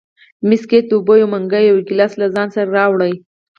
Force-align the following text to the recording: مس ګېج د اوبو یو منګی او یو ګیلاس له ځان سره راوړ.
مس 0.47 0.61
ګېج 0.69 0.85
د 0.87 0.91
اوبو 0.97 1.13
یو 1.21 1.27
منګی 1.33 1.65
او 1.67 1.77
یو 1.79 1.85
ګیلاس 1.87 2.13
له 2.21 2.27
ځان 2.35 2.47
سره 2.55 2.69
راوړ. 2.77 2.99